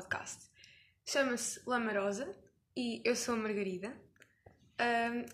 [0.00, 0.50] podcast.
[1.04, 2.34] Chama-se Lamarosa
[2.74, 3.94] e eu sou a Margarida.
[4.80, 5.26] Um,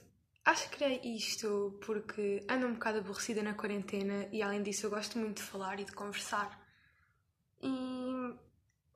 [0.45, 4.91] acho que criei isto porque ando um bocado aborrecida na quarentena e além disso eu
[4.91, 6.61] gosto muito de falar e de conversar.
[7.63, 8.35] E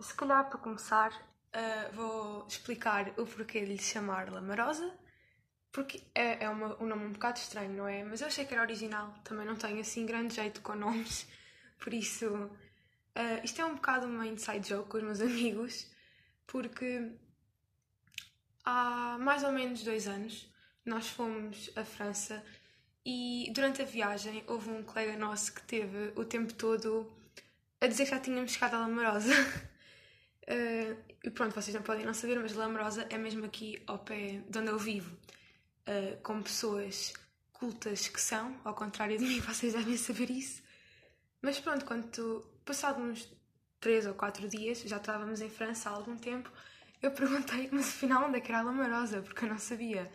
[0.01, 4.93] se calhar para começar uh, vou explicar o porquê de lhe chamar Lamarosa.
[5.73, 8.03] Porque é, é uma, um nome um bocado estranho, não é?
[8.03, 9.15] Mas eu achei que era original.
[9.23, 11.29] Também não tenho assim grande jeito com nomes.
[11.79, 12.51] Por isso,
[13.17, 15.87] uh, isto é um bocado uma inside joke com os meus amigos.
[16.47, 17.13] Porque
[18.65, 20.51] há mais ou menos dois anos
[20.85, 22.45] nós fomos à França
[23.05, 27.11] e durante a viagem houve um colega nosso que teve o tempo todo
[27.81, 29.33] a dizer que já tínhamos chegado a Lamerosa.
[29.33, 34.43] uh, e pronto, vocês não podem não saber, mas Lamerosa é mesmo aqui ao pé
[34.49, 35.17] de onde eu vivo.
[35.89, 37.13] Uh, com pessoas
[37.53, 40.63] cultas que são, ao contrário de mim, vocês devem saber isso.
[41.41, 42.09] Mas pronto, quando
[42.71, 43.29] passado uns
[43.81, 46.53] três ou quatro dias, já estávamos em França há algum tempo,
[47.03, 49.23] eu perguntei, mas afinal onde é que era a Lamarosa?
[49.23, 50.09] Porque eu não sabia.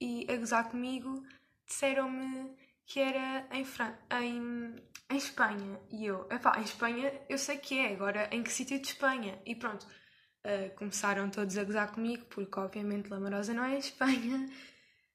[0.00, 1.24] E a gozar comigo,
[1.68, 2.52] disseram-me
[2.84, 4.74] que era em, Fran em,
[5.08, 5.80] em Espanha.
[5.88, 9.40] E eu, epá, em Espanha eu sei que é, agora em que sítio de Espanha?
[9.46, 14.48] E pronto, uh, começaram todos a gozar comigo, porque obviamente Lamarosa não é em Espanha.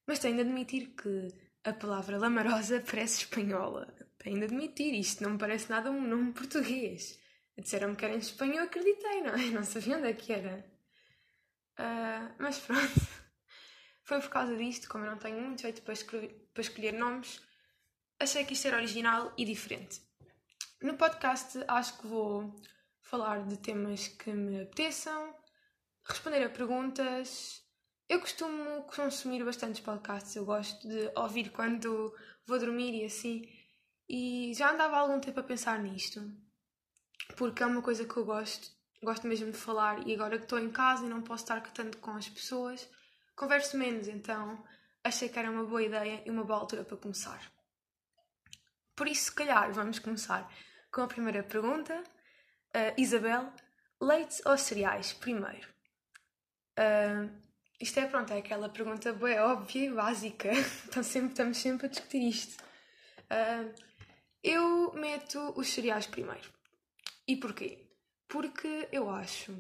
[0.07, 1.27] Mas tenho de admitir que
[1.65, 3.93] a palavra Lamarosa parece espanhola.
[4.23, 7.19] Tenho de admitir, isto não me parece nada um nome português.
[7.57, 10.65] Disseram-me que era em espanhol, eu acreditei, não, eu não sabia onde é que era.
[11.77, 13.01] Uh, mas pronto,
[14.03, 15.93] foi por causa disto, como eu não tenho muito jeito para,
[16.53, 17.41] para escolher nomes,
[18.17, 20.01] achei que isto era original e diferente.
[20.81, 22.55] No podcast acho que vou
[23.01, 25.35] falar de temas que me apeteçam,
[26.05, 27.61] responder a perguntas.
[28.07, 32.15] Eu costumo consumir bastantes podcasts, eu gosto de ouvir quando
[32.45, 33.62] vou dormir e assim.
[34.13, 36.21] E já andava há algum tempo a pensar nisto,
[37.35, 38.71] porque é uma coisa que eu gosto
[39.03, 41.97] gosto mesmo de falar e agora que estou em casa e não posso estar tanto
[41.97, 42.87] com as pessoas,
[43.35, 44.63] converso menos, então
[45.03, 47.41] achei que era uma boa ideia e uma boa altura para começar.
[48.95, 50.49] Por isso, se calhar, vamos começar
[50.91, 52.01] com a primeira pergunta.
[52.75, 53.51] Uh, Isabel,
[53.99, 55.13] leite ou cereais?
[55.13, 55.67] Primeiro.
[56.79, 57.29] Uh,
[57.81, 60.51] isto é, pronto, é aquela pergunta boa, óbvia e básica.
[60.87, 62.63] então sempre, estamos sempre a discutir isto.
[63.23, 63.73] Uh,
[64.43, 66.51] eu meto os cereais primeiro.
[67.27, 67.83] E porquê?
[68.33, 69.55] porque eu acho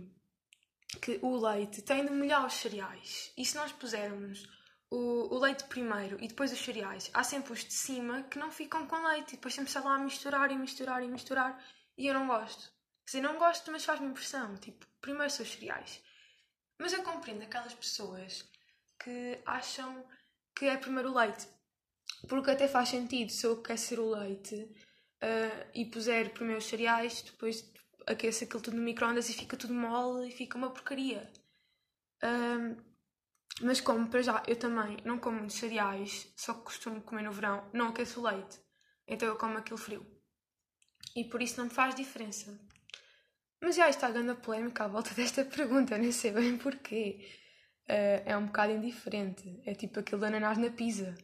[0.99, 3.31] que o leite tem de molhar os cereais.
[3.37, 4.49] E se nós pusermos
[4.89, 8.51] o, o, leite primeiro e depois os cereais, há sempre os de cima que não
[8.51, 11.63] ficam com leite e depois está lá a misturar e misturar e misturar
[11.95, 12.63] e eu não gosto.
[13.05, 14.57] Quer dizer, não gosto, mas faz-me impressão.
[14.57, 16.01] Tipo, primeiro são os cereais.
[16.79, 18.49] Mas eu compreendo aquelas pessoas
[19.03, 20.03] que acham
[20.55, 21.47] que é primeiro o leite.
[22.27, 27.21] Porque até faz sentido se eu aquecer o leite uh, e puser primeiro os cereais,
[27.21, 27.71] depois
[28.07, 31.31] aquece aquilo tudo no microondas e fica tudo mole e fica uma porcaria.
[32.23, 32.77] Um,
[33.61, 37.31] mas como para já, eu também não como muitos cereais, só que costumo comer no
[37.31, 38.59] verão, não aqueço o leite.
[39.07, 40.05] Então eu como aquilo frio.
[41.15, 42.57] E por isso não me faz diferença.
[43.61, 47.29] Mas já está a grande polémica à volta desta pergunta, nem sei bem porquê.
[47.89, 49.61] Uh, é um bocado indiferente.
[49.65, 51.15] É tipo aquele ananás na pizza.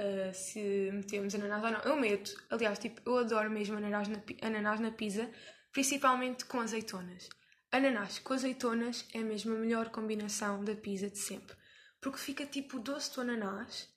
[0.00, 1.80] Uh, se metemos ananás ou não.
[1.80, 2.32] Eu meto.
[2.48, 5.28] Aliás, tipo, eu adoro mesmo ananás na, ananás na pizza
[5.72, 7.28] principalmente com azeitonas.
[7.70, 11.56] Ananás com azeitonas é mesmo a melhor combinação da pizza de sempre,
[12.00, 13.88] porque fica tipo o doce do ananás,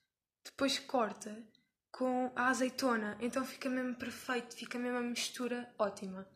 [0.44, 1.44] depois corta
[1.92, 6.28] com a azeitona, então fica mesmo perfeito, fica mesmo a mistura ótima.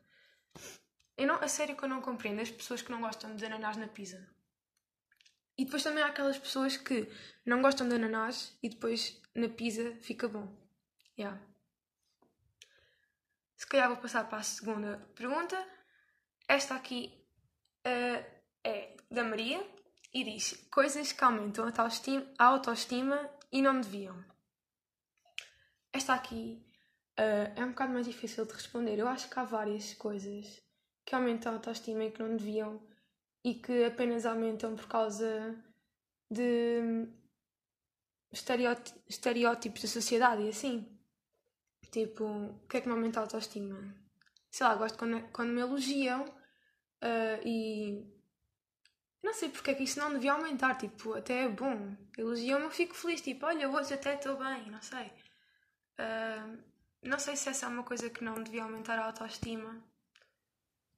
[1.15, 3.77] Eu não, a sério que eu não compreendo as pessoas que não gostam de ananás
[3.77, 4.27] na pizza.
[5.57, 7.09] E depois também há aquelas pessoas que
[7.45, 10.47] não gostam de ananás e depois na pizza fica bom.
[11.17, 11.41] Yeah.
[13.55, 15.57] Se calhar vou passar para a segunda pergunta.
[16.47, 17.11] Esta aqui
[17.85, 18.23] uh,
[18.63, 19.65] é da Maria
[20.13, 24.23] e diz: Coisas que aumentam a autoestima, e não deviam.
[25.91, 26.63] Esta aqui
[27.19, 28.99] uh, é um bocado mais difícil de responder.
[28.99, 30.61] Eu acho que há várias coisas
[31.05, 32.81] que aumentam a autoestima e que não deviam
[33.47, 35.55] e que apenas aumentam por causa
[36.29, 37.07] de
[39.07, 40.85] estereótipos da sociedade e assim.
[41.89, 43.95] Tipo, o que é que me aumenta a autoestima?
[44.51, 48.05] Sei lá, gosto quando, quando me elogiam uh, e.
[49.23, 50.75] Não sei porque é que isso não devia aumentar.
[50.75, 51.95] Tipo, até é bom.
[52.17, 53.21] Elogiam-me, eu fico feliz.
[53.21, 55.07] Tipo, olha, hoje até estou bem, não sei.
[55.97, 56.61] Uh,
[57.01, 59.81] não sei se essa é uma coisa que não devia aumentar a autoestima.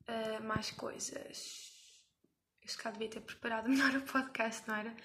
[0.09, 1.68] Uh, mais coisas.
[2.69, 4.95] Se calhar devia ter preparado melhor o podcast, não era?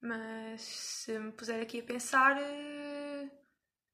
[0.00, 2.36] Mas se me puser aqui a pensar.
[2.36, 3.40] Uh,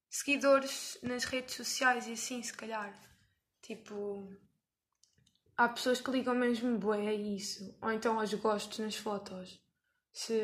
[0.08, 2.94] seguidores nas redes sociais e assim, se calhar.
[3.60, 4.32] Tipo,
[5.56, 9.60] há pessoas que ligam mesmo bué a isso, ou então aos gostos nas fotos.
[10.12, 10.40] Se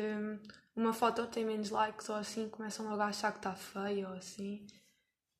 [0.75, 4.15] uma foto tem menos likes ou assim, começam logo a achar que está feia ou
[4.15, 4.67] assim.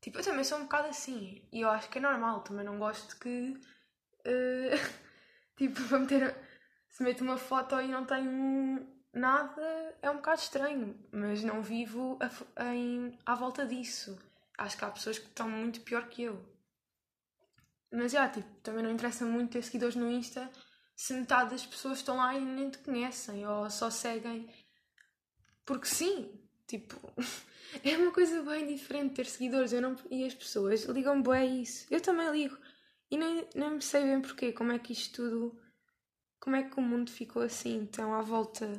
[0.02, 2.80] Tipo, eu também sou um bocado assim, e eu acho que é normal, também não
[2.80, 3.54] gosto que.
[4.26, 5.04] Uh,
[5.56, 6.36] tipo, para meter.
[6.94, 12.18] Se meto uma foto e não tenho nada, é um bocado estranho, mas não vivo
[12.56, 14.18] a, em, à volta disso.
[14.58, 16.40] Acho que há pessoas que estão muito pior que eu.
[17.92, 20.50] Mas já, tipo, também não interessa muito ter seguidores no Insta
[20.96, 24.48] se metade das pessoas estão lá e nem te conhecem ou só seguem
[25.66, 26.40] porque sim.
[26.68, 26.96] Tipo,
[27.84, 31.46] é uma coisa bem diferente ter seguidores eu não, e as pessoas ligam bem a
[31.46, 31.88] isso.
[31.90, 32.56] Eu também ligo.
[33.10, 35.63] E nem, nem sei bem porquê, como é que isto tudo.
[36.44, 38.70] Como é que o mundo ficou assim, então à volta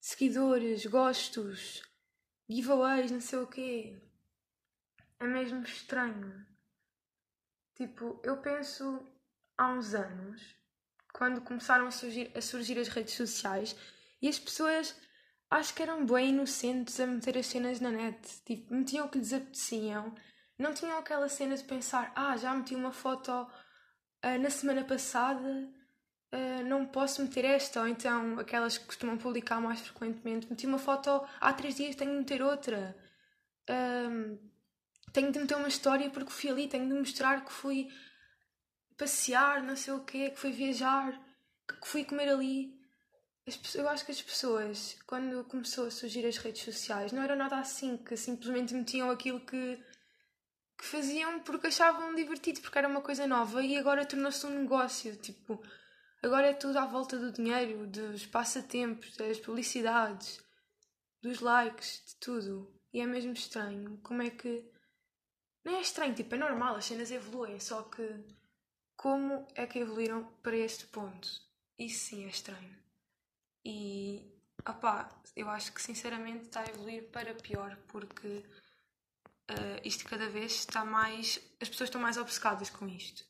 [0.00, 1.82] seguidores, gostos,
[2.48, 4.00] giveaways, não sei o quê.
[5.18, 6.46] É mesmo estranho.
[7.74, 9.04] Tipo, eu penso
[9.58, 10.54] há uns anos,
[11.12, 13.74] quando começaram a surgir, a surgir as redes sociais,
[14.22, 14.94] e as pessoas
[15.50, 18.40] acho que eram bem inocentes a meter as cenas na net.
[18.44, 20.14] Tipo, metiam o que lhes apeteciam.
[20.56, 25.82] Não tinham aquela cena de pensar, ah, já meti uma foto uh, na semana passada
[26.34, 30.78] uh, não posso meter esta, ou então aquelas que costumam publicar mais frequentemente, meti uma
[30.78, 32.96] foto há três dias, tenho de meter outra.
[35.14, 37.88] Tenho de meter uma história porque fui ali, tenho de mostrar que fui
[38.96, 41.12] passear, não sei o quê, que fui viajar,
[41.68, 42.74] que fui comer ali.
[43.74, 47.58] Eu acho que as pessoas, quando começou a surgir as redes sociais, não era nada
[47.58, 49.78] assim, que simplesmente metiam aquilo que,
[50.76, 55.14] que faziam porque achavam divertido, porque era uma coisa nova e agora tornou-se um negócio.
[55.16, 55.62] Tipo,
[56.24, 60.42] Agora é tudo à volta do dinheiro, dos passatempos, das publicidades,
[61.20, 62.74] dos likes, de tudo.
[62.94, 63.98] E é mesmo estranho.
[64.02, 64.64] Como é que.
[65.62, 68.24] Nem é estranho, tipo, é normal, as cenas evoluem, só que.
[68.96, 71.28] Como é que evoluíram para este ponto?
[71.78, 72.74] Isso sim é estranho.
[73.62, 74.26] E.
[74.66, 78.42] opá, eu acho que sinceramente está a evoluir para pior, porque.
[79.50, 81.38] Uh, isto cada vez está mais.
[81.60, 83.26] As pessoas estão mais obcecadas com isto.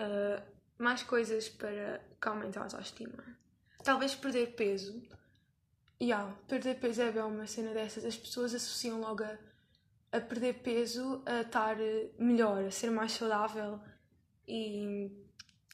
[0.00, 3.24] Uh, mais coisas para que aumentem a autoestima.
[3.82, 5.02] Talvez perder peso.
[5.98, 8.04] E yeah, perder peso é bem uma cena dessas.
[8.04, 9.38] As pessoas associam logo a,
[10.12, 11.76] a perder peso a estar
[12.18, 13.80] melhor, a ser mais saudável
[14.46, 15.10] e,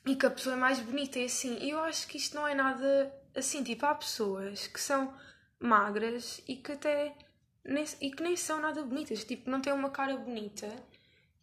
[0.06, 1.19] e que a pessoa é mais bonita.
[1.19, 3.64] E assim, eu acho que isto não é nada assim.
[3.64, 5.14] Tipo, há pessoas que são
[5.58, 7.16] magras e que até
[7.64, 10.69] nem, e que nem são nada bonitas, tipo, não têm uma cara bonita.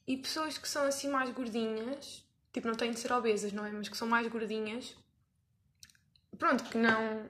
[0.07, 2.25] E pessoas que são assim mais gordinhas
[2.56, 3.72] tipo, não têm de ser obesas, não é?
[3.72, 4.96] Mas que são mais gordinhas.
[6.40, 7.30] Pronto, que não.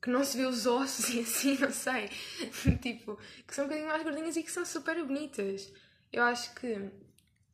[0.00, 2.08] que não se vê os ossos e assim, não sei.
[2.80, 5.70] tipo, que são um bocadinho mais gordinhas e que são super bonitas.
[6.10, 6.90] Eu acho que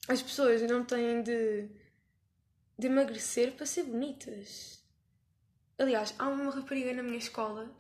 [0.07, 1.69] as pessoas não têm de.
[2.79, 4.81] de emagrecer para ser bonitas.
[5.77, 7.75] Aliás, há uma rapariga na minha escola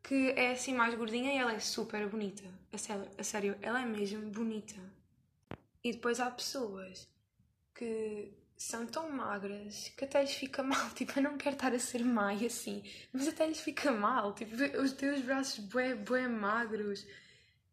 [0.00, 2.44] que é assim mais gordinha e ela é super bonita.
[2.72, 4.76] A sério, a sério, ela é mesmo bonita.
[5.82, 7.08] E depois há pessoas
[7.74, 10.90] que são tão magras que até lhes fica mal.
[10.94, 14.34] Tipo, eu não quero estar a ser má assim, mas até lhes fica mal.
[14.34, 17.06] Tipo, os teus braços bué, bué magros.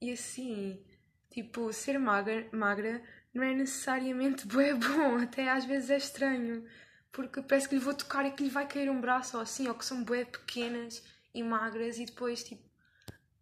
[0.01, 0.83] E assim,
[1.29, 3.01] tipo, ser magra, magra
[3.33, 5.17] não é necessariamente bué bom.
[5.21, 6.67] Até às vezes é estranho.
[7.11, 9.67] Porque parece que lhe vou tocar e que lhe vai cair um braço ou assim,
[9.67, 12.63] ou que são bué pequenas e magras e depois, tipo,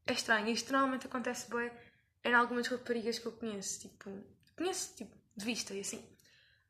[0.07, 0.49] é estranho.
[0.49, 1.71] Isto normalmente acontece bué
[2.23, 3.81] em algumas raparigas que eu conheço.
[3.81, 4.11] Tipo,
[4.57, 6.18] conheço, tipo, de vista e assim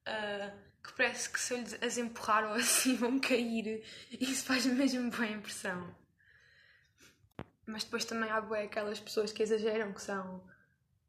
[0.10, 0.52] uh,
[0.84, 3.84] que parece que se eu as empurrar ou assim vão cair.
[4.20, 5.96] Isso faz-me mesmo boa impressão.
[7.66, 10.44] Mas depois também há bué aquelas pessoas que exageram, que são.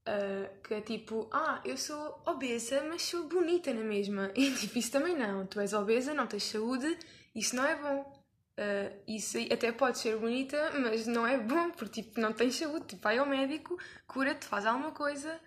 [0.01, 4.31] Uh, que é tipo, ah, eu sou obesa, mas sou bonita na mesma.
[4.37, 5.47] E tipo, isso também não.
[5.47, 6.99] Tu és obesa, não tens saúde,
[7.35, 8.21] isso não é bom.
[8.59, 12.87] Uh, isso até pode ser bonita, mas não é bom, porque tipo, não tens saúde.
[12.89, 15.41] Tipo, vai ao médico, cura-te, faz alguma coisa,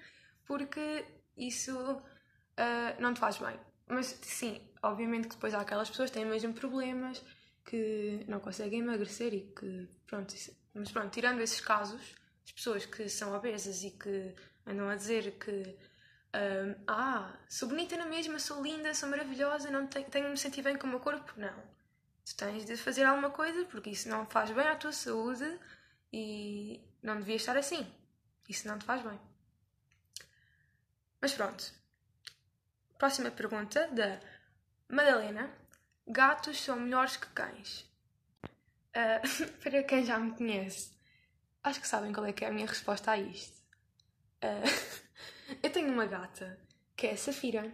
[0.46, 1.06] porque
[1.38, 2.02] isso
[2.60, 3.60] uh, não te faz bem.
[3.88, 7.24] Mas sim, obviamente que depois há aquelas pessoas que têm mesmo problemas,
[7.66, 12.86] que não conseguem emagrecer e que, pronto, isso, mas pronto, tirando esses casos, as pessoas
[12.86, 14.34] que são obesas e que
[14.66, 15.78] andam a dizer que
[16.36, 20.38] um, ah, sou bonita na mesma, sou linda, sou maravilhosa, não tenho, tenho de me
[20.38, 21.34] sentir bem com o meu corpo.
[21.38, 21.54] Não.
[22.26, 25.60] Tu tens de fazer alguma coisa porque isso não faz bem à tua saúde
[26.12, 27.86] e não devias estar assim.
[28.50, 29.20] Isso não te faz bem.
[31.22, 31.72] Mas pronto,
[33.04, 34.18] Próxima pergunta da
[34.88, 35.52] Madalena.
[36.08, 37.82] Gatos são melhores que cães?
[38.96, 40.94] Uh, para quem já me conhece,
[41.62, 43.62] acho que sabem qual é que é a minha resposta a isto.
[44.42, 45.20] Uh,
[45.62, 46.58] eu tenho uma gata
[46.96, 47.70] que é a Safira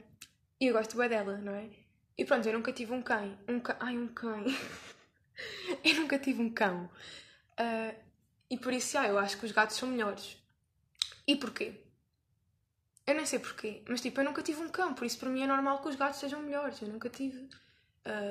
[0.59, 1.69] e eu gosto bem dela, não é?
[2.17, 3.38] E pronto, eu nunca tive um cão.
[3.48, 3.77] Um cão.
[3.79, 4.43] Ai, um cão.
[5.86, 6.89] eu nunca tive um cão.
[7.51, 7.95] Uh,
[8.50, 10.43] e por isso, ah, eu acho que os gatos são melhores.
[11.27, 11.88] E porquê?
[13.09, 15.41] Eu nem sei porquê, mas tipo, eu nunca tive um cão, por isso para mim
[15.41, 16.79] é normal que os gatos sejam melhores.
[16.79, 17.49] Eu nunca tive.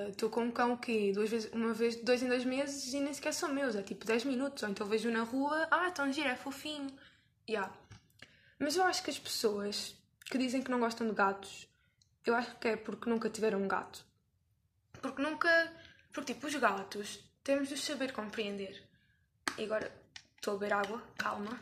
[0.09, 3.01] Estou uh, com um cão que duas vezes, uma vez dois em dois meses e
[3.01, 4.63] nem sequer são meus, é tipo 10 minutos.
[4.63, 6.97] Ou então vejo na rua, ah, tão giro, é fofinho.
[7.51, 7.75] Yeah.
[8.57, 11.69] Mas eu acho que as pessoas que dizem que não gostam de gatos,
[12.25, 14.07] eu acho que é porque nunca tiveram um gato.
[15.03, 15.51] Porque nunca.
[16.13, 18.81] Porque tipo, os gatos temos de saber compreender.
[19.59, 19.93] E agora
[20.37, 21.61] estou a beber água, calma.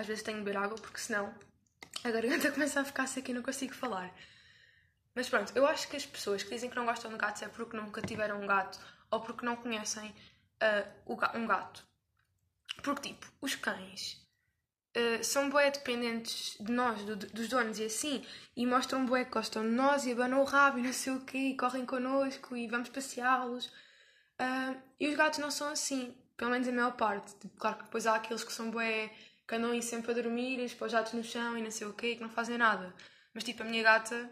[0.00, 1.34] Às vezes tenho de beber água porque senão
[2.02, 4.10] a garganta começa a ficar seca e não consigo falar.
[5.14, 7.48] Mas pronto, eu acho que as pessoas que dizem que não gostam de gatos é
[7.48, 8.80] porque nunca tiveram um gato
[9.10, 10.14] ou porque não conhecem
[10.62, 11.86] uh, um gato.
[12.82, 14.26] Porque, tipo, os cães
[14.96, 18.24] uh, são bué dependentes de nós, do, dos donos e assim,
[18.56, 21.20] e mostram bué que gostam de nós e abanam o rabo e não sei o
[21.26, 23.66] quê, e correm connosco e vamos passeá-los.
[24.40, 27.34] Uh, e os gatos não são assim, pelo menos a maior parte.
[27.34, 29.12] Tipo, claro que depois há aqueles que são bué
[29.50, 32.22] que andam aí sempre a dormir, espojados no chão e não sei o quê, que
[32.22, 32.94] não fazem nada.
[33.34, 34.30] Mas tipo, a minha gata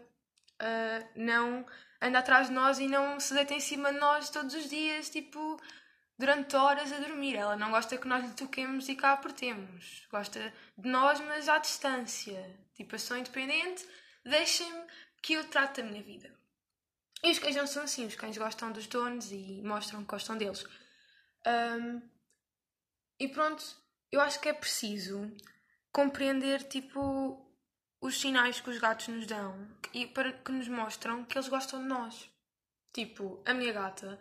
[0.61, 1.65] uh, não
[2.01, 5.09] anda atrás de nós e não se deita em cima de nós todos os dias,
[5.09, 5.61] tipo,
[6.17, 7.35] durante horas a dormir.
[7.35, 10.07] Ela não gosta que nós lhe toquemos e cá apertemos.
[10.09, 12.57] Gosta de nós, mas à distância.
[12.73, 13.85] Tipo, eu sou independente,
[14.23, 14.85] deixem-me
[15.21, 16.33] que eu trate a minha vida.
[17.21, 20.37] E os cães não são assim, os cães gostam dos donos e mostram que gostam
[20.37, 20.65] deles.
[21.45, 22.01] Um,
[23.19, 23.65] e pronto,
[24.11, 25.31] eu acho que é preciso
[25.91, 27.45] compreender, tipo,
[28.01, 31.81] os sinais que os gatos nos dão e para que nos mostram que eles gostam
[31.81, 32.29] de nós.
[32.93, 34.19] Tipo, a minha gata,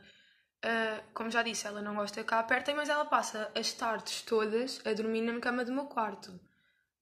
[0.64, 4.85] uh, como já disse, ela não gosta a apertem, mas ela passa as tardes todas
[4.85, 6.33] a dormir na cama do meu quarto.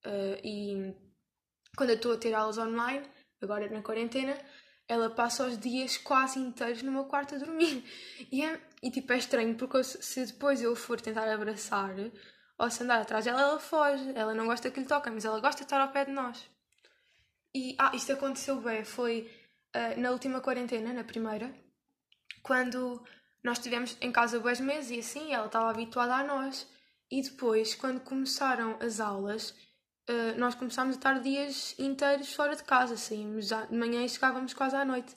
[0.04, 0.94] Uh, e
[1.76, 3.08] quando eu estou a ter aulas online,
[3.40, 4.38] agora na quarentena,
[4.88, 7.84] ela passa os dias quase inteiros no meu quarto a dormir.
[8.30, 11.94] E, é, e tipo, é estranho, porque se depois eu for tentar abraçar
[12.58, 14.12] ou se andar atrás dela, ela foge.
[14.14, 16.48] Ela não gosta que lhe toquem, mas ela gosta de estar ao pé de nós.
[17.54, 18.84] E, ah, isto aconteceu bem.
[18.84, 19.30] Foi
[19.74, 21.54] uh, na última quarentena, na primeira,
[22.42, 23.04] quando
[23.42, 26.66] nós estivemos em casa dois meses e assim, ela estava habituada a nós.
[27.10, 29.50] E depois, quando começaram as aulas,
[30.08, 32.96] uh, nós começámos a estar dias inteiros fora de casa.
[32.96, 35.14] Saímos de manhã e chegávamos quase à noite.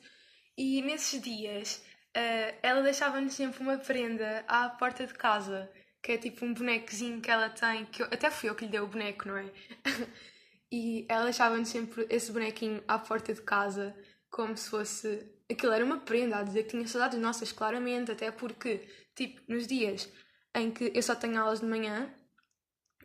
[0.58, 1.82] E nesses dias,
[2.18, 7.22] uh, ela deixava-nos sempre uma prenda à porta de casa que é tipo um bonecozinho
[7.22, 9.52] que ela tem, que eu, até fui eu que lhe dei o boneco, não é?
[10.72, 13.96] e ela deixava-nos sempre esse bonequinho à porta de casa,
[14.30, 15.30] como se fosse.
[15.52, 19.66] Aquilo era uma prenda, a dizer que tinha saudades nossas, claramente, até porque, tipo, nos
[19.66, 20.10] dias
[20.56, 22.14] em que eu só tenho aulas de manhã,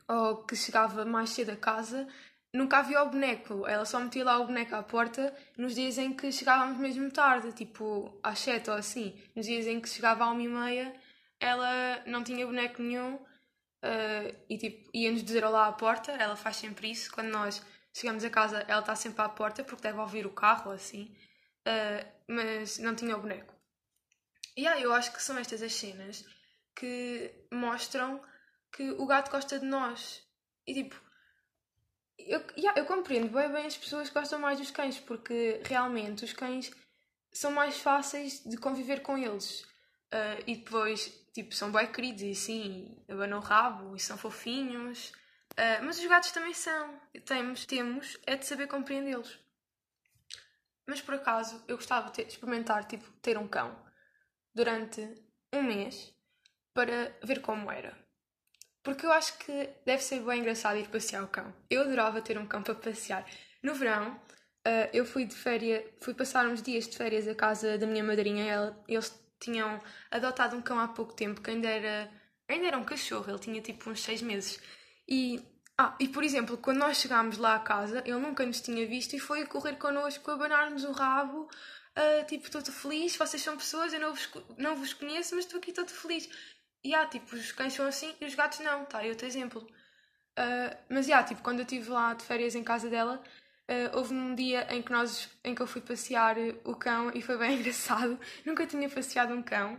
[0.08, 2.06] ou que chegava mais cedo a casa,
[2.52, 3.66] nunca havia o boneco.
[3.66, 7.52] Ela só metia lá o boneco à porta nos dias em que chegávamos mesmo tarde,
[7.52, 9.18] tipo às sete ou assim.
[9.34, 10.94] Nos dias em que chegava à uma e meia,
[11.40, 16.12] ela não tinha boneco nenhum uh, e tipo, ia-nos dizer olá à porta.
[16.12, 17.12] Ela faz sempre isso.
[17.12, 20.70] Quando nós chegamos a casa, ela está sempre à porta porque deve ouvir o carro
[20.70, 21.14] assim.
[21.66, 23.54] Uh, mas não tinha o boneco.
[24.56, 26.24] E yeah, eu acho que são estas as cenas
[26.76, 28.22] que mostram
[28.72, 30.22] que o gato gosta de nós.
[30.66, 31.00] E tipo,
[32.18, 36.24] eu, yeah, eu compreendo bem, bem as pessoas que gostam mais dos cães, porque realmente
[36.24, 36.70] os cães
[37.32, 39.62] são mais fáceis de conviver com eles.
[40.12, 45.12] Uh, e depois tipo, são bem queridos e assim, abanam o rabo e são fofinhos.
[45.52, 46.98] Uh, mas os gatos também são.
[47.26, 49.38] Temos, temos é de saber compreendê-los.
[50.86, 53.76] Mas por acaso eu gostava de, experimentar tipo, ter um cão
[54.54, 55.00] durante
[55.52, 56.14] um mês
[56.72, 57.96] para ver como era.
[58.82, 61.54] Porque eu acho que deve ser bem engraçado ir passear o cão.
[61.70, 63.26] Eu adorava ter um cão para passear.
[63.62, 67.78] No verão, uh, eu fui de férias, fui passar uns dias de férias à casa
[67.78, 68.44] da minha madrinha.
[68.44, 72.10] Ela, eles tinham adotado um cão há pouco tempo que ainda era,
[72.48, 74.60] ainda era um cachorro, ele tinha tipo uns seis meses.
[75.08, 75.42] E,
[75.78, 79.14] ah, e por exemplo, quando nós chegámos lá à casa, ele nunca nos tinha visto
[79.14, 81.48] e foi correr connosco, abanar-nos o rabo,
[81.96, 85.58] uh, tipo, todo feliz, vocês são pessoas, eu não vos, não vos conheço, mas estou
[85.58, 86.28] aqui todo feliz.
[86.82, 89.02] E ah, tipo, os cães são assim e os gatos não, tá?
[89.02, 89.60] Outro exemplo.
[90.38, 93.22] Uh, mas já, tipo, quando eu estive lá de férias em casa dela,
[93.70, 97.22] Uh, houve um dia em que, nós, em que eu fui passear o cão e
[97.22, 98.18] foi bem engraçado.
[98.44, 99.74] Nunca tinha passeado um cão.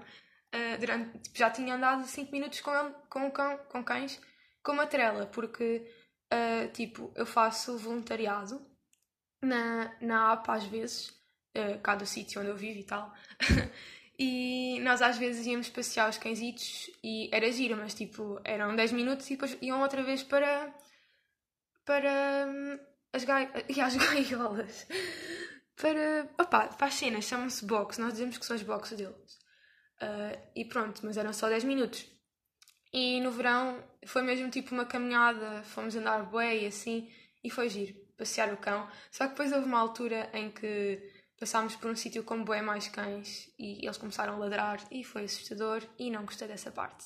[0.54, 4.20] Uh, durante, tipo, já tinha andado 5 minutos com, ele, com, cão, com cães
[4.66, 5.86] com uma trela, porque
[6.34, 8.60] uh, tipo, eu faço voluntariado
[9.42, 11.10] na, na APA às vezes,
[11.56, 13.14] uh, cá do sítio onde eu vivo e tal.
[14.18, 18.92] e nós às vezes íamos passear os cãezitos e era giro, mas tipo, eram 10
[18.94, 20.74] minutos e depois iam outra vez para.
[21.86, 22.48] para
[23.16, 23.24] as,
[23.70, 24.88] e às gaiolas
[25.76, 29.40] para, opa, para as cenas, chamam-se box, nós dizemos que são as boxes deles.
[30.02, 32.06] Uh, e pronto, mas eram só 10 minutos.
[32.94, 37.12] E no verão foi mesmo tipo uma caminhada, fomos andar bué e assim,
[37.44, 38.90] e foi giro, passear o cão.
[39.12, 41.02] Só que depois houve uma altura em que
[41.38, 45.26] passámos por um sítio com bué mais cães e eles começaram a ladrar e foi
[45.26, 47.06] assustador e não gostei dessa parte.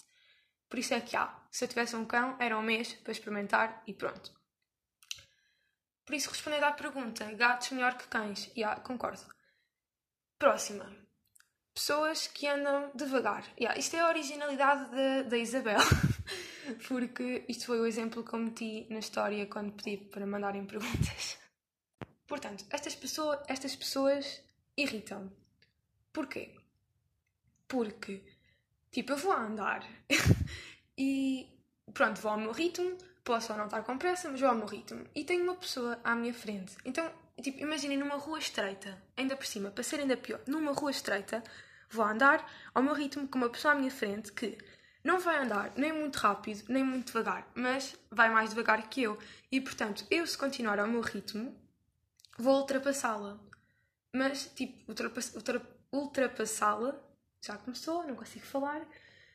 [0.69, 3.81] Por isso é que há, se eu tivesse um cão, era um mês para experimentar
[3.87, 4.38] e pronto.
[6.09, 9.21] Por isso, respondendo à pergunta, gatos melhor que cães, yeah, concordo.
[10.39, 10.91] Próxima.
[11.71, 13.43] Pessoas que andam devagar.
[13.59, 14.89] Yeah, isto é a originalidade
[15.29, 15.77] da Isabel.
[16.87, 21.37] Porque isto foi o exemplo que eu meti na história quando pedi para mandarem perguntas.
[22.25, 24.41] Portanto, estas, pessoa, estas pessoas
[24.75, 25.31] irritam.
[26.11, 26.55] Porquê?
[27.67, 28.23] Porque,
[28.89, 29.87] tipo, eu vou andar
[30.97, 31.55] e
[31.93, 32.97] pronto, vou ao meu ritmo,
[33.29, 35.05] posso ou não estar com pressa, mas vou ao meu ritmo.
[35.13, 36.75] E tenho uma pessoa à minha frente.
[36.83, 40.89] Então, tipo, imaginem numa rua estreita, ainda por cima, para ser ainda pior, numa rua
[40.89, 41.43] estreita,
[41.91, 42.43] vou andar
[42.73, 44.57] ao meu ritmo com uma pessoa à minha frente que
[45.03, 49.19] não vai andar nem muito rápido, nem muito devagar, mas vai mais devagar que eu.
[49.51, 51.55] E portanto, eu se continuar ao meu ritmo,
[52.35, 53.39] vou ultrapassá-la.
[54.11, 55.35] Mas, tipo, ultrapass
[55.91, 56.99] ultrapassá-la,
[57.45, 58.81] já começou, não consigo falar.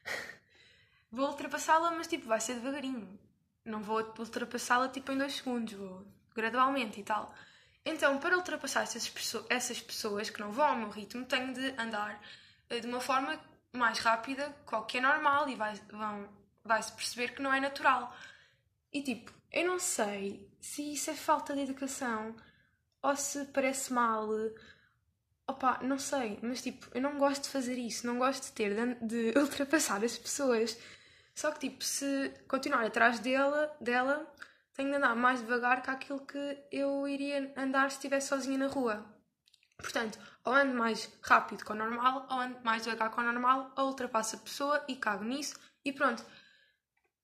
[1.13, 3.23] vou ultrapassá-la, mas tipo, vai ser devagarinho
[3.65, 7.35] não vou ultrapassá-la tipo em dois segundos, vou gradualmente e tal.
[7.85, 9.13] Então, para ultrapassar essas,
[9.49, 12.21] essas pessoas que não vão ao meu ritmo, tenho de andar
[12.71, 13.39] eh, de uma forma
[13.73, 16.29] mais rápida, qual que é normal, e vai, vão,
[16.65, 18.15] vai-se perceber que não é natural.
[18.93, 22.35] E tipo, eu não sei se isso é falta de educação
[23.03, 24.29] ou se parece mal.
[25.47, 28.75] Opa, não sei, mas tipo, eu não gosto de fazer isso, não gosto de ter
[28.75, 30.79] de, de ultrapassar as pessoas.
[31.35, 34.33] Só que, tipo, se continuar atrás dela, dela,
[34.73, 38.69] tenho de andar mais devagar que aquilo que eu iria andar se estivesse sozinha na
[38.69, 39.05] rua.
[39.77, 43.73] Portanto, ou ando mais rápido que o normal, ou ando mais devagar que o normal,
[43.77, 46.25] ou ultrapasso a pessoa e cago nisso e pronto.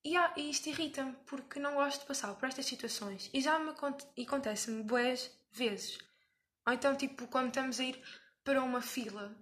[0.05, 3.31] E, ah, e isto irrita-me porque não gosto de passar por estas situações.
[3.33, 5.99] E já me acontece-me boas vezes.
[6.67, 8.03] Ou então, tipo, quando estamos a ir
[8.43, 9.37] para uma fila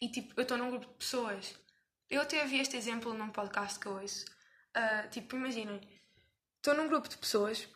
[0.00, 1.58] e tipo, eu estou num grupo de pessoas
[2.08, 4.24] eu até vi este exemplo num podcast que eu ouço.
[4.76, 5.80] Uh, tipo, imaginem,
[6.56, 7.68] estou num grupo de pessoas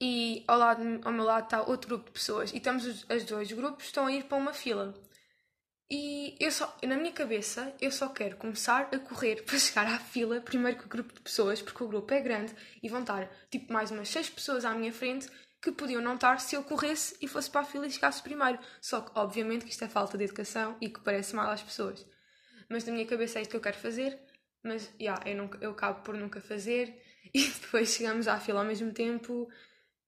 [0.00, 3.24] e ao, lado, ao meu lado está outro grupo de pessoas e estamos os, os
[3.24, 4.94] dois grupos estão a ir para uma fila.
[5.90, 9.98] E eu só, na minha cabeça, eu só quero começar a correr para chegar à
[9.98, 13.28] fila primeiro que o grupo de pessoas, porque o grupo é grande e vão estar
[13.50, 15.28] tipo mais umas seis pessoas à minha frente
[15.62, 18.58] que podiam não estar se eu corresse e fosse para a fila e chegasse primeiro.
[18.80, 22.04] Só que, obviamente, que isto é falta de educação e que parece mal às pessoas
[22.68, 24.18] mas na minha cabeça é isto que eu quero fazer,
[24.62, 27.00] mas yeah, eu, eu acabo por nunca fazer
[27.32, 29.48] e depois chegamos à fila ao mesmo tempo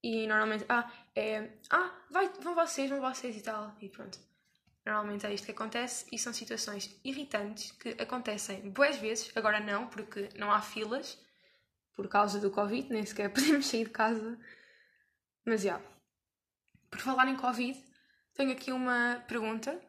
[0.02, 4.18] e normalmente, ah, é, ah, vai, vão vocês, vão vocês e tal, e pronto.
[4.84, 9.88] Normalmente é isto que acontece e são situações irritantes que acontecem boas vezes, agora não,
[9.88, 11.18] porque não há filas
[11.92, 14.38] por causa do Covid, nem sequer podemos sair de casa.
[15.44, 15.76] Mas já.
[15.76, 15.96] Yeah.
[16.88, 17.82] Por falar em Covid,
[18.34, 19.80] tenho aqui uma pergunta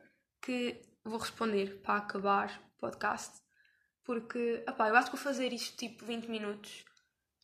[0.42, 3.42] que vou responder para acabar o podcast,
[4.04, 6.86] porque, opá, eu acho que vou fazer isto tipo 20 minutos.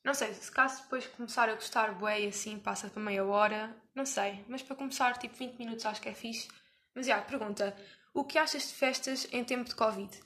[0.04, 4.06] Não sei, se caso depois começar a gostar bué assim, passa para meia hora, não
[4.06, 6.48] sei, mas para começar tipo 20 minutos acho que é fixe.
[6.94, 7.76] Mas já, pergunta,
[8.14, 10.20] o que achas de festas em tempo de Covid?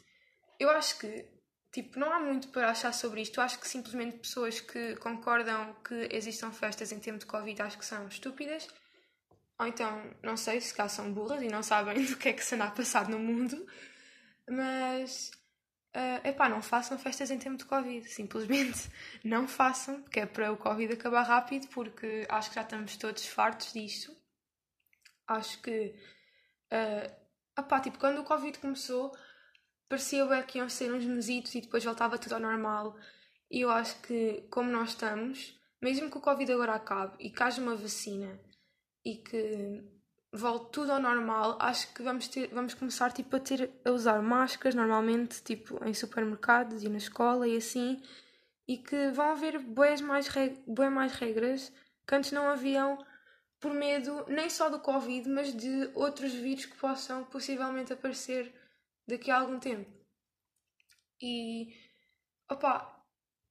[0.60, 1.26] Eu acho que,
[1.72, 3.40] tipo, não há muito para achar sobre isto.
[3.40, 7.78] Eu acho que simplesmente pessoas que concordam que existam festas em tempo de Covid acho
[7.78, 8.68] que são estúpidas
[9.60, 12.44] ou então, não sei se cá são burras e não sabem do que é que
[12.44, 13.66] se anda a passar no mundo,
[14.48, 15.32] mas
[15.96, 18.90] uh, epá, não façam festas em tempo de Covid, simplesmente
[19.24, 23.26] não façam, porque é para o Covid acabar rápido, porque acho que já estamos todos
[23.26, 24.16] fartos disto.
[25.28, 25.94] Acho que,
[26.72, 29.12] uh, epá, tipo, quando o Covid começou,
[29.90, 32.96] parecia bem que iam ser uns mesitos e depois voltava tudo ao normal.
[33.50, 37.44] E eu acho que, como nós estamos, mesmo que o Covid agora acabe e que
[37.44, 38.40] haja uma vacina
[39.08, 39.82] e que
[40.34, 44.22] volte tudo ao normal, acho que vamos, ter, vamos começar tipo, a ter a usar
[44.22, 48.04] máscaras normalmente tipo, em supermercados e na escola e assim,
[48.68, 51.72] e que vão haver boas mais, reg mais regras
[52.06, 52.98] que antes não haviam
[53.62, 58.54] por medo nem só do Covid, mas de outros vírus que possam possivelmente aparecer
[59.08, 59.90] daqui a algum tempo.
[61.22, 61.74] E
[62.52, 62.94] opa,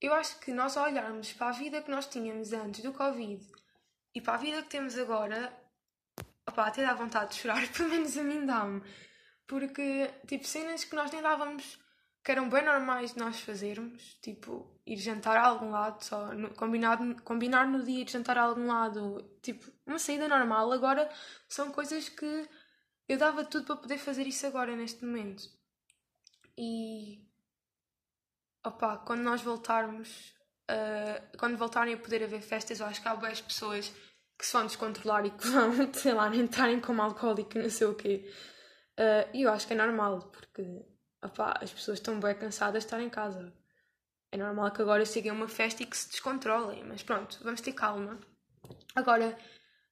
[0.02, 3.42] eu acho que nós olharmos para a vida que nós tínhamos antes do Covid
[4.16, 5.52] e para a vida que temos agora,
[6.48, 8.80] opá, até dá vontade de chorar, pelo menos a mim dá-me.
[9.46, 11.78] Porque, tipo, cenas que nós nem dávamos
[12.24, 16.48] que eram bem normais de nós fazermos, tipo, ir jantar a algum lado, só no,
[16.54, 16.98] combinar,
[17.68, 20.72] no dia de jantar a algum lado, tipo, uma saída normal.
[20.72, 21.10] Agora
[21.46, 22.48] são coisas que
[23.06, 25.44] eu dava tudo para poder fazer isso agora, neste momento.
[26.56, 27.22] E.
[28.64, 30.34] Opá, quando nós voltarmos,
[30.70, 33.92] uh, quando voltarem a poder haver festas, eu acho que há boas pessoas
[34.38, 37.94] que se vão descontrolar e que vão, sei lá, entrarem como alcoólico, não sei o
[37.94, 38.30] quê.
[38.98, 40.62] Uh, e eu acho que é normal, porque
[41.22, 43.52] opá, as pessoas estão bem cansadas de estar em casa.
[44.32, 47.72] É normal que agora sigam uma festa e que se descontrolem, mas pronto, vamos ter
[47.72, 48.18] calma.
[48.94, 49.36] Agora,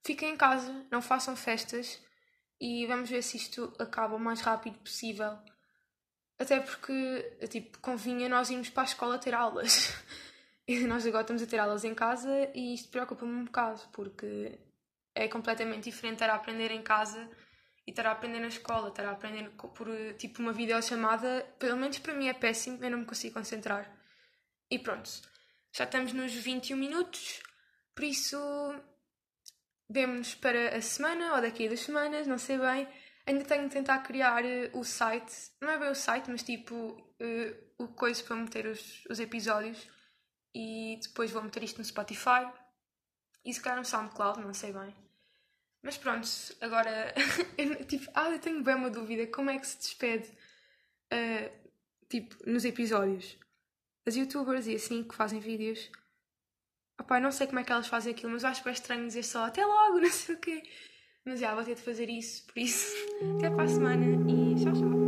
[0.04, 2.02] fiquem em casa, não façam festas
[2.60, 5.38] e vamos ver se isto acaba o mais rápido possível.
[6.38, 9.92] Até porque, tipo, convinha nós irmos para a escola ter aulas.
[10.88, 14.58] Nós agora estamos a ter aulas em casa e isto preocupa-me um bocado, porque
[15.14, 17.28] é completamente diferente estar a aprender em casa
[17.86, 21.98] e estar a aprender na escola, estar a aprender por tipo uma videochamada, pelo menos
[21.98, 23.94] para mim é péssimo, eu não me consigo concentrar.
[24.70, 25.10] E pronto,
[25.70, 27.42] já estamos nos 21 minutos,
[27.94, 28.38] por isso
[29.90, 32.88] vemo-nos para a semana ou daqui a duas semanas, não sei bem.
[33.26, 36.74] Ainda tenho de tentar criar uh, o site, não é bem o site, mas tipo
[36.74, 39.93] uh, o coisa para meter os, os episódios
[40.54, 42.46] e depois vou meter isto no Spotify
[43.44, 44.94] e se calhar no SoundCloud, não sei bem.
[45.82, 46.26] Mas pronto,
[46.62, 47.12] agora,
[47.86, 50.26] tipo, ah, eu tenho bem uma dúvida, como é que se despede,
[51.12, 51.70] uh,
[52.08, 53.36] tipo, nos episódios?
[54.06, 55.90] As youtubers e assim, que fazem vídeos,
[56.98, 59.24] opá, não sei como é que elas fazem aquilo, mas acho que é estranho dizer
[59.24, 60.62] só até logo, não sei o quê.
[61.22, 62.94] Mas já, vou ter de fazer isso, por isso,
[63.36, 65.03] até para a semana e tchau, tchau.